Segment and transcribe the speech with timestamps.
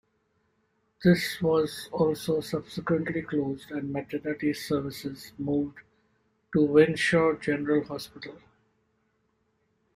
[1.03, 5.77] This was also subsequently closed and maternity services moved
[6.53, 8.39] to Wishaw General Hospital.